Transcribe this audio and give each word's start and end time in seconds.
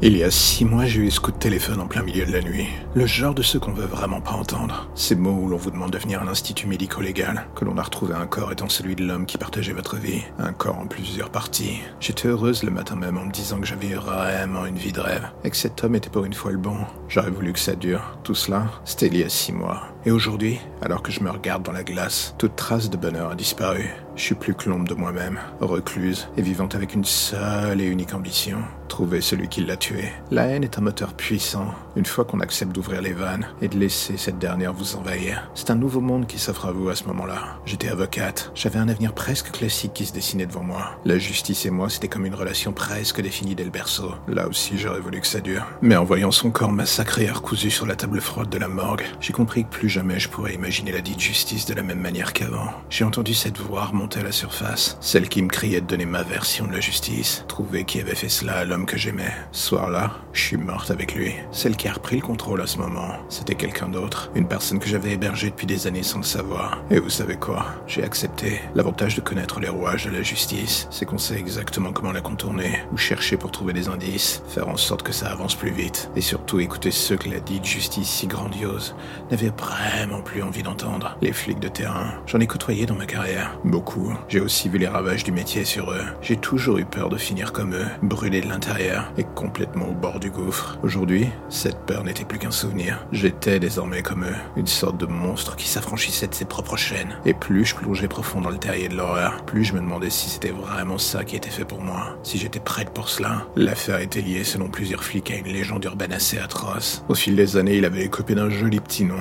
Il 0.00 0.16
y 0.16 0.22
a 0.22 0.30
six 0.30 0.64
mois, 0.64 0.84
j'ai 0.84 1.00
eu 1.00 1.10
ce 1.10 1.18
coup 1.18 1.32
de 1.32 1.38
téléphone 1.38 1.80
en 1.80 1.88
plein 1.88 2.04
milieu 2.04 2.24
de 2.24 2.30
la 2.30 2.40
nuit. 2.40 2.68
Le 2.94 3.04
genre 3.04 3.34
de 3.34 3.42
ceux 3.42 3.58
qu'on 3.58 3.72
veut 3.72 3.84
vraiment 3.84 4.20
pas 4.20 4.30
entendre. 4.30 4.88
Ces 4.94 5.16
mots 5.16 5.36
où 5.42 5.48
l'on 5.48 5.56
vous 5.56 5.72
demande 5.72 5.90
de 5.90 5.98
venir 5.98 6.22
à 6.22 6.24
l'institut 6.24 6.68
médico-légal, 6.68 7.48
que 7.56 7.64
l'on 7.64 7.76
a 7.78 7.82
retrouvé 7.82 8.14
un 8.14 8.26
corps 8.26 8.52
étant 8.52 8.68
celui 8.68 8.94
de 8.94 9.04
l'homme 9.04 9.26
qui 9.26 9.38
partageait 9.38 9.72
votre 9.72 9.96
vie. 9.96 10.22
Un 10.38 10.52
corps 10.52 10.78
en 10.78 10.86
plusieurs 10.86 11.30
parties. 11.30 11.80
J'étais 11.98 12.28
heureuse 12.28 12.62
le 12.62 12.70
matin 12.70 12.94
même 12.94 13.18
en 13.18 13.24
me 13.24 13.32
disant 13.32 13.58
que 13.58 13.66
j'avais 13.66 13.94
vraiment 13.94 14.66
une 14.66 14.78
vie 14.78 14.92
de 14.92 15.00
rêve. 15.00 15.32
Et 15.42 15.50
que 15.50 15.56
cet 15.56 15.82
homme 15.82 15.96
était 15.96 16.10
pour 16.10 16.24
une 16.24 16.32
fois 16.32 16.52
le 16.52 16.58
bon. 16.58 16.76
J'aurais 17.08 17.32
voulu 17.32 17.52
que 17.52 17.58
ça 17.58 17.74
dure. 17.74 18.18
Tout 18.22 18.36
cela, 18.36 18.70
c'était 18.84 19.08
il 19.08 19.16
y 19.16 19.24
a 19.24 19.28
six 19.28 19.52
mois. 19.52 19.82
Et 20.08 20.10
aujourd'hui, 20.10 20.58
alors 20.80 21.02
que 21.02 21.12
je 21.12 21.22
me 21.22 21.28
regarde 21.28 21.64
dans 21.64 21.72
la 21.72 21.84
glace, 21.84 22.34
toute 22.38 22.56
trace 22.56 22.88
de 22.88 22.96
bonheur 22.96 23.32
a 23.32 23.34
disparu. 23.34 23.90
Je 24.16 24.22
suis 24.22 24.34
plus 24.34 24.54
que 24.54 24.68
l'ombre 24.68 24.88
de 24.88 24.94
moi-même, 24.94 25.38
recluse 25.60 26.28
et 26.36 26.42
vivante 26.42 26.74
avec 26.74 26.94
une 26.94 27.04
seule 27.04 27.80
et 27.80 27.86
unique 27.86 28.14
ambition. 28.14 28.58
Trouver 28.88 29.20
celui 29.20 29.48
qui 29.48 29.62
l'a 29.62 29.76
tué. 29.76 30.08
La 30.32 30.46
haine 30.46 30.64
est 30.64 30.76
un 30.78 30.80
moteur 30.80 31.12
puissant. 31.12 31.72
Une 31.94 32.06
fois 32.06 32.24
qu'on 32.24 32.40
accepte 32.40 32.72
d'ouvrir 32.72 33.00
les 33.00 33.12
vannes 33.12 33.46
et 33.60 33.68
de 33.68 33.78
laisser 33.78 34.16
cette 34.16 34.38
dernière 34.38 34.72
vous 34.72 34.96
envahir, 34.96 35.48
c'est 35.54 35.70
un 35.70 35.76
nouveau 35.76 36.00
monde 36.00 36.26
qui 36.26 36.38
s'offre 36.38 36.66
à 36.66 36.72
vous 36.72 36.88
à 36.88 36.96
ce 36.96 37.04
moment-là. 37.04 37.60
J'étais 37.64 37.88
avocate. 37.88 38.50
J'avais 38.56 38.80
un 38.80 38.88
avenir 38.88 39.12
presque 39.12 39.52
classique 39.52 39.92
qui 39.92 40.06
se 40.06 40.12
dessinait 40.12 40.46
devant 40.46 40.64
moi. 40.64 40.98
La 41.04 41.18
justice 41.18 41.66
et 41.66 41.70
moi, 41.70 41.88
c'était 41.88 42.08
comme 42.08 42.26
une 42.26 42.34
relation 42.34 42.72
presque 42.72 43.20
définie 43.20 43.54
dès 43.54 43.64
le 43.64 43.70
berceau. 43.70 44.10
Là 44.26 44.48
aussi, 44.48 44.78
j'aurais 44.78 45.00
voulu 45.00 45.20
que 45.20 45.26
ça 45.28 45.40
dure. 45.40 45.66
Mais 45.82 45.96
en 45.96 46.04
voyant 46.04 46.32
son 46.32 46.50
corps 46.50 46.72
massacré 46.72 47.24
et 47.24 47.30
recousu 47.30 47.70
sur 47.70 47.86
la 47.86 47.94
table 47.94 48.20
froide 48.20 48.48
de 48.48 48.58
la 48.58 48.68
morgue, 48.68 49.04
j'ai 49.20 49.34
compris 49.34 49.64
que 49.64 49.70
plus 49.70 49.88
jamais 49.98 50.20
je 50.20 50.28
pourrais 50.28 50.54
imaginer 50.54 50.92
la 50.92 51.00
dite 51.00 51.18
justice 51.18 51.66
de 51.66 51.74
la 51.74 51.82
même 51.82 51.98
manière 51.98 52.32
qu'avant. 52.32 52.70
J'ai 52.88 53.02
entendu 53.02 53.34
cette 53.34 53.58
voix 53.58 53.86
remonter 53.86 54.20
à 54.20 54.22
la 54.22 54.30
surface, 54.30 54.96
celle 55.00 55.28
qui 55.28 55.42
me 55.42 55.48
criait 55.48 55.80
de 55.80 55.86
donner 55.86 56.06
ma 56.06 56.22
version 56.22 56.68
de 56.68 56.72
la 56.72 56.78
justice, 56.78 57.44
trouver 57.48 57.82
qui 57.82 57.98
avait 57.98 58.14
fait 58.14 58.28
cela 58.28 58.58
à 58.58 58.64
l'homme 58.64 58.86
que 58.86 58.96
j'aimais. 58.96 59.34
Ce 59.50 59.66
soir-là, 59.66 60.12
je 60.32 60.40
suis 60.40 60.56
morte 60.56 60.92
avec 60.92 61.16
lui. 61.16 61.32
Celle 61.50 61.76
qui 61.76 61.88
a 61.88 61.94
repris 61.94 62.14
le 62.14 62.22
contrôle 62.22 62.60
à 62.60 62.68
ce 62.68 62.78
moment, 62.78 63.16
c'était 63.28 63.56
quelqu'un 63.56 63.88
d'autre, 63.88 64.30
une 64.36 64.46
personne 64.46 64.78
que 64.78 64.88
j'avais 64.88 65.14
hébergée 65.14 65.50
depuis 65.50 65.66
des 65.66 65.88
années 65.88 66.04
sans 66.04 66.18
le 66.18 66.24
savoir. 66.24 66.80
Et 66.92 67.00
vous 67.00 67.10
savez 67.10 67.34
quoi? 67.34 67.66
J'ai 67.88 68.04
accepté. 68.04 68.60
L'avantage 68.76 69.16
de 69.16 69.20
connaître 69.20 69.58
les 69.58 69.68
rouages 69.68 70.04
de 70.04 70.12
la 70.12 70.22
justice, 70.22 70.86
c'est 70.92 71.06
qu'on 71.06 71.18
sait 71.18 71.40
exactement 71.40 71.92
comment 71.92 72.12
la 72.12 72.20
contourner, 72.20 72.84
ou 72.92 72.96
chercher 72.96 73.36
pour 73.36 73.50
trouver 73.50 73.72
des 73.72 73.88
indices, 73.88 74.44
faire 74.48 74.68
en 74.68 74.76
sorte 74.76 75.02
que 75.02 75.12
ça 75.12 75.26
avance 75.26 75.56
plus 75.56 75.72
vite, 75.72 76.08
et 76.14 76.20
surtout 76.20 76.60
écouter 76.60 76.92
ceux 76.92 77.16
que 77.16 77.28
la 77.28 77.40
dite 77.40 77.64
justice 77.64 78.08
si 78.08 78.28
grandiose 78.28 78.94
n'avait 79.32 79.50
vraiment 79.88 80.20
plus 80.20 80.42
envie 80.42 80.62
d'entendre. 80.62 81.16
Les 81.22 81.32
flics 81.32 81.60
de 81.60 81.68
terrain, 81.68 82.12
j'en 82.26 82.40
ai 82.40 82.46
côtoyé 82.46 82.86
dans 82.86 82.94
ma 82.94 83.06
carrière. 83.06 83.58
Beaucoup. 83.64 84.12
J'ai 84.28 84.40
aussi 84.40 84.68
vu 84.68 84.78
les 84.78 84.86
ravages 84.86 85.24
du 85.24 85.32
métier 85.32 85.64
sur 85.64 85.90
eux. 85.90 86.04
J'ai 86.20 86.36
toujours 86.36 86.78
eu 86.78 86.84
peur 86.84 87.08
de 87.08 87.16
finir 87.16 87.52
comme 87.52 87.74
eux, 87.74 87.86
brûlé 88.02 88.40
de 88.40 88.48
l'intérieur 88.48 89.12
et 89.16 89.24
complètement 89.24 89.88
au 89.88 89.94
bord 89.94 90.20
du 90.20 90.30
gouffre. 90.30 90.78
Aujourd'hui, 90.82 91.28
cette 91.48 91.80
peur 91.86 92.04
n'était 92.04 92.24
plus 92.24 92.38
qu'un 92.38 92.50
souvenir. 92.50 93.06
J'étais 93.12 93.60
désormais 93.60 94.02
comme 94.02 94.24
eux, 94.24 94.36
une 94.56 94.66
sorte 94.66 94.98
de 94.98 95.06
monstre 95.06 95.56
qui 95.56 95.68
s'affranchissait 95.68 96.28
de 96.28 96.34
ses 96.34 96.44
propres 96.44 96.76
chaînes. 96.76 97.16
Et 97.24 97.34
plus 97.34 97.64
je 97.64 97.74
plongeais 97.74 98.08
profond 98.08 98.40
dans 98.40 98.50
le 98.50 98.58
terrier 98.58 98.88
de 98.88 98.96
l'horreur, 98.96 99.44
plus 99.44 99.64
je 99.64 99.74
me 99.74 99.80
demandais 99.80 100.10
si 100.10 100.28
c'était 100.30 100.50
vraiment 100.50 100.98
ça 100.98 101.24
qui 101.24 101.36
était 101.36 101.50
fait 101.50 101.64
pour 101.64 101.82
moi, 101.82 102.18
si 102.22 102.38
j'étais 102.38 102.60
prête 102.60 102.90
pour 102.90 103.08
cela. 103.08 103.46
L'affaire 103.56 104.00
était 104.00 104.20
liée 104.20 104.44
selon 104.44 104.68
plusieurs 104.68 105.02
flics 105.02 105.30
à 105.30 105.36
une 105.36 105.46
légende 105.46 105.84
urbaine 105.84 106.12
assez 106.12 106.38
atroce. 106.38 107.04
Au 107.08 107.14
fil 107.14 107.36
des 107.36 107.56
années, 107.56 107.76
il 107.76 107.84
avait 107.84 108.04
écopé 108.04 108.34
d'un 108.34 108.50
joli 108.50 108.80
petit 108.80 109.04
nom, 109.04 109.18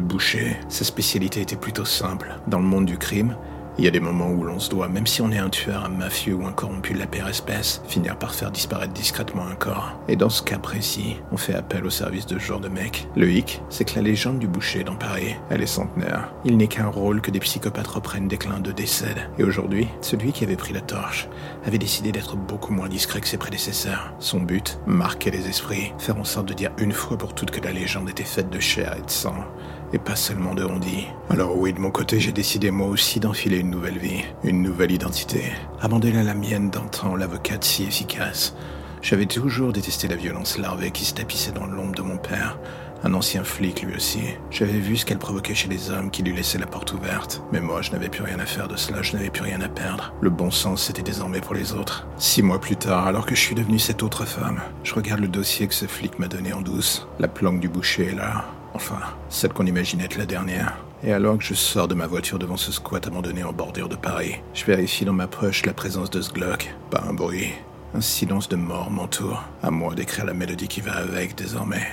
boucher. 0.00 0.56
Sa 0.68 0.84
spécialité 0.84 1.40
était 1.40 1.56
plutôt 1.56 1.84
simple. 1.84 2.34
Dans 2.46 2.58
le 2.58 2.64
monde 2.64 2.86
du 2.86 2.98
crime, 2.98 3.36
il 3.80 3.84
y 3.84 3.88
a 3.88 3.92
des 3.92 4.00
moments 4.00 4.30
où 4.30 4.44
l'on 4.44 4.58
se 4.58 4.68
doit, 4.68 4.88
même 4.88 5.06
si 5.06 5.22
on 5.22 5.30
est 5.30 5.38
un 5.38 5.48
tueur, 5.48 5.86
un 5.86 5.88
mafieux 5.88 6.34
ou 6.34 6.44
un 6.44 6.52
corrompu 6.52 6.92
de 6.92 6.98
la 6.98 7.06
pire 7.06 7.28
espèce, 7.28 7.80
finir 7.88 8.18
par 8.18 8.34
faire 8.34 8.50
disparaître 8.50 8.92
discrètement 8.92 9.46
un 9.46 9.54
corps. 9.54 9.98
Et 10.06 10.16
dans 10.16 10.28
ce 10.28 10.42
cas 10.42 10.58
précis, 10.58 11.16
on 11.32 11.38
fait 11.38 11.54
appel 11.54 11.86
au 11.86 11.90
service 11.90 12.26
de 12.26 12.38
ce 12.38 12.44
genre 12.44 12.60
de 12.60 12.68
mec. 12.68 13.08
Le 13.16 13.30
hic, 13.30 13.62
c'est 13.70 13.86
que 13.86 13.94
la 13.94 14.02
légende 14.02 14.38
du 14.38 14.48
boucher 14.48 14.84
dans 14.84 14.96
Paris, 14.96 15.34
elle 15.48 15.62
est 15.62 15.66
centenaire. 15.66 16.30
Il 16.44 16.58
n'est 16.58 16.66
qu'un 16.66 16.88
rôle 16.88 17.22
que 17.22 17.30
des 17.30 17.40
psychopathes 17.40 17.86
reprennent 17.86 18.28
dès 18.28 18.36
que 18.36 18.48
l'un 18.48 18.58
d'eux 18.58 18.74
décède. 18.74 19.30
Et 19.38 19.44
aujourd'hui, 19.44 19.88
celui 20.02 20.32
qui 20.32 20.44
avait 20.44 20.56
pris 20.56 20.74
la 20.74 20.82
torche 20.82 21.28
avait 21.64 21.78
décidé 21.78 22.12
d'être 22.12 22.36
beaucoup 22.36 22.74
moins 22.74 22.88
discret 22.88 23.22
que 23.22 23.28
ses 23.28 23.38
prédécesseurs. 23.38 24.12
Son 24.18 24.40
but, 24.40 24.78
marquer 24.86 25.30
les 25.30 25.48
esprits, 25.48 25.94
faire 25.96 26.18
en 26.18 26.24
sorte 26.24 26.48
de 26.48 26.54
dire 26.54 26.72
une 26.76 26.92
fois 26.92 27.16
pour 27.16 27.34
toutes 27.34 27.50
que 27.50 27.64
la 27.64 27.72
légende 27.72 28.10
était 28.10 28.24
faite 28.24 28.50
de 28.50 28.60
chair 28.60 28.94
et 28.98 29.02
de 29.02 29.10
sang 29.10 29.46
et 29.92 29.98
pas 29.98 30.16
seulement 30.16 30.54
de 30.54 30.64
on-dit. 30.64 31.06
Alors 31.28 31.56
oui, 31.56 31.72
de 31.72 31.80
mon 31.80 31.90
côté, 31.90 32.20
j'ai 32.20 32.32
décidé 32.32 32.70
moi 32.70 32.88
aussi 32.88 33.20
d'enfiler 33.20 33.58
une 33.58 33.70
nouvelle 33.70 33.98
vie, 33.98 34.24
une 34.44 34.62
nouvelle 34.62 34.92
identité. 34.92 35.52
Abandonner 35.80 36.22
la 36.22 36.34
mienne 36.34 36.70
d'antan, 36.70 37.16
l'avocate 37.16 37.64
si 37.64 37.84
efficace. 37.84 38.54
J'avais 39.02 39.26
toujours 39.26 39.72
détesté 39.72 40.08
la 40.08 40.16
violence 40.16 40.58
larvée 40.58 40.90
qui 40.90 41.04
se 41.04 41.14
tapissait 41.14 41.52
dans 41.52 41.66
l'ombre 41.66 41.94
de 41.94 42.02
mon 42.02 42.18
père, 42.18 42.58
un 43.02 43.14
ancien 43.14 43.44
flic 43.44 43.80
lui 43.82 43.96
aussi. 43.96 44.20
J'avais 44.50 44.78
vu 44.78 44.96
ce 44.96 45.06
qu'elle 45.06 45.18
provoquait 45.18 45.54
chez 45.54 45.68
les 45.68 45.90
hommes 45.90 46.10
qui 46.10 46.22
lui 46.22 46.34
laissaient 46.34 46.58
la 46.58 46.66
porte 46.66 46.92
ouverte. 46.92 47.42
Mais 47.50 47.60
moi, 47.60 47.80
je 47.80 47.92
n'avais 47.92 48.10
plus 48.10 48.22
rien 48.22 48.38
à 48.38 48.44
faire 48.44 48.68
de 48.68 48.76
cela, 48.76 49.00
je 49.00 49.16
n'avais 49.16 49.30
plus 49.30 49.42
rien 49.42 49.60
à 49.62 49.68
perdre. 49.68 50.12
Le 50.20 50.28
bon 50.28 50.50
sens, 50.50 50.84
c'était 50.84 51.02
désormais 51.02 51.40
pour 51.40 51.54
les 51.54 51.72
autres. 51.72 52.06
Six 52.18 52.42
mois 52.42 52.60
plus 52.60 52.76
tard, 52.76 53.06
alors 53.06 53.24
que 53.24 53.34
je 53.34 53.40
suis 53.40 53.54
devenu 53.54 53.78
cette 53.78 54.02
autre 54.02 54.26
femme, 54.26 54.60
je 54.84 54.94
regarde 54.94 55.20
le 55.20 55.28
dossier 55.28 55.66
que 55.66 55.74
ce 55.74 55.86
flic 55.86 56.18
m'a 56.18 56.28
donné 56.28 56.52
en 56.52 56.60
douce. 56.60 57.08
La 57.18 57.28
planque 57.28 57.60
du 57.60 57.70
boucher 57.70 58.08
est 58.08 58.14
là. 58.14 58.44
Enfin, 58.74 58.98
celle 59.28 59.52
qu'on 59.52 59.66
imaginait 59.66 60.04
être 60.04 60.18
la 60.18 60.26
dernière. 60.26 60.76
Et 61.02 61.12
alors 61.12 61.38
que 61.38 61.44
je 61.44 61.54
sors 61.54 61.88
de 61.88 61.94
ma 61.94 62.06
voiture 62.06 62.38
devant 62.38 62.56
ce 62.56 62.72
squat 62.72 63.06
abandonné 63.06 63.42
en 63.42 63.52
bordure 63.52 63.88
de 63.88 63.96
Paris, 63.96 64.36
je 64.54 64.64
vérifie 64.64 65.04
dans 65.04 65.12
ma 65.12 65.26
poche 65.26 65.64
la 65.64 65.72
présence 65.72 66.10
de 66.10 66.20
ce 66.20 66.30
Glock. 66.30 66.74
Pas 66.90 67.02
un 67.08 67.14
bruit. 67.14 67.52
Un 67.94 68.00
silence 68.00 68.48
de 68.48 68.56
mort 68.56 68.90
m'entoure. 68.90 69.42
À 69.62 69.70
moi 69.70 69.94
d'écrire 69.94 70.24
la 70.24 70.34
mélodie 70.34 70.68
qui 70.68 70.80
va 70.80 70.96
avec 70.96 71.34
désormais. 71.34 71.88